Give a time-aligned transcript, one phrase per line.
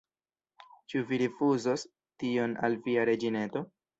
[0.93, 1.85] Ĉu Vi rifuzos
[2.23, 3.63] tion al Via reĝineto?